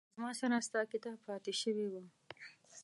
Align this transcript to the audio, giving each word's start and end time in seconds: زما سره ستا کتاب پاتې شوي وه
زما 0.15 0.29
سره 0.39 0.57
ستا 0.67 0.81
کتاب 0.91 1.17
پاتې 1.27 1.53
شوي 1.61 1.87
وه 1.91 2.03